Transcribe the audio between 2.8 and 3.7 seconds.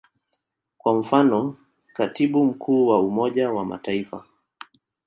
wa Umoja wa